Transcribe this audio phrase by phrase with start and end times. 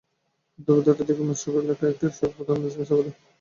[0.57, 3.15] দুপুর দেড়টার দিকে মাস্টারবাড়ি এলাকায় একটি ট্রাক তাঁদের মোটরসাইকেলটি চাপা দেয়।